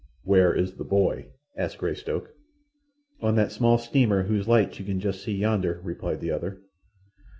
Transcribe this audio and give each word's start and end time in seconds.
"Where 0.23 0.51
is 0.51 0.77
the 0.77 0.83
boy?" 0.83 1.27
asked 1.55 1.77
Greystoke. 1.77 2.33
"On 3.21 3.35
that 3.35 3.51
small 3.51 3.77
steamer 3.77 4.23
whose 4.23 4.47
lights 4.47 4.79
you 4.79 4.85
can 4.85 4.99
just 4.99 5.23
see 5.23 5.35
yonder," 5.37 5.79
replied 5.83 6.21
the 6.21 6.31
other. 6.31 6.59